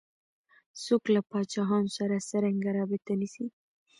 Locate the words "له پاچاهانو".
1.15-1.89